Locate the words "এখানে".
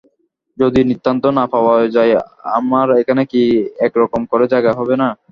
3.01-3.23